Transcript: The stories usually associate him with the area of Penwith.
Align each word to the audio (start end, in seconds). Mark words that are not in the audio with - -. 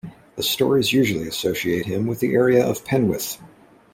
The 0.35 0.41
stories 0.41 0.91
usually 0.91 1.27
associate 1.27 1.85
him 1.85 2.07
with 2.07 2.21
the 2.21 2.33
area 2.33 2.65
of 2.65 2.83
Penwith. 2.85 3.39